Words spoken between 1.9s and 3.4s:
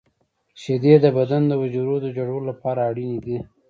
د جوړولو لپاره اړینې دي.